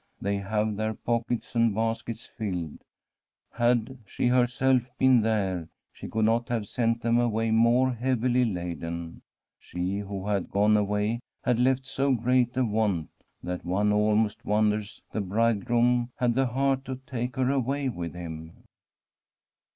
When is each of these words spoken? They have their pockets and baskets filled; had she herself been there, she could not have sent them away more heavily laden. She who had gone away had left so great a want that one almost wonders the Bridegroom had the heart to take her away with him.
They 0.19 0.37
have 0.37 0.77
their 0.77 0.95
pockets 0.95 1.53
and 1.53 1.75
baskets 1.75 2.25
filled; 2.25 2.83
had 3.53 3.99
she 4.07 4.29
herself 4.29 4.89
been 4.97 5.21
there, 5.21 5.69
she 5.93 6.07
could 6.07 6.25
not 6.25 6.49
have 6.49 6.67
sent 6.67 7.03
them 7.03 7.19
away 7.19 7.51
more 7.51 7.93
heavily 7.93 8.43
laden. 8.43 9.21
She 9.59 9.99
who 9.99 10.25
had 10.25 10.49
gone 10.49 10.75
away 10.75 11.19
had 11.43 11.59
left 11.59 11.85
so 11.85 12.15
great 12.15 12.57
a 12.57 12.65
want 12.65 13.11
that 13.43 13.63
one 13.63 13.91
almost 13.93 14.43
wonders 14.43 15.03
the 15.11 15.21
Bridegroom 15.21 16.09
had 16.17 16.33
the 16.33 16.47
heart 16.47 16.83
to 16.85 16.95
take 17.05 17.35
her 17.35 17.51
away 17.51 17.87
with 17.87 18.15
him. 18.15 18.63